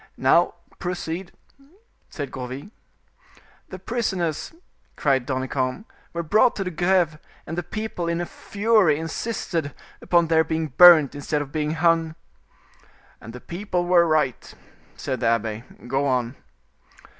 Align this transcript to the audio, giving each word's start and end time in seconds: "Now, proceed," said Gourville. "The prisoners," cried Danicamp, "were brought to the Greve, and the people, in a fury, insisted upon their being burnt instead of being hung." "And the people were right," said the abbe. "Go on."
"Now, 0.17 0.55
proceed," 0.79 1.31
said 2.09 2.31
Gourville. 2.31 2.71
"The 3.69 3.77
prisoners," 3.77 4.51
cried 4.95 5.27
Danicamp, 5.27 5.85
"were 6.11 6.23
brought 6.23 6.55
to 6.55 6.63
the 6.63 6.71
Greve, 6.71 7.19
and 7.45 7.55
the 7.55 7.61
people, 7.61 8.07
in 8.07 8.19
a 8.19 8.25
fury, 8.25 8.97
insisted 8.97 9.75
upon 10.01 10.25
their 10.25 10.43
being 10.43 10.69
burnt 10.69 11.13
instead 11.13 11.43
of 11.43 11.51
being 11.51 11.75
hung." 11.75 12.15
"And 13.21 13.31
the 13.31 13.39
people 13.41 13.85
were 13.85 14.07
right," 14.07 14.55
said 14.95 15.19
the 15.19 15.27
abbe. 15.27 15.61
"Go 15.85 16.07
on." 16.07 16.35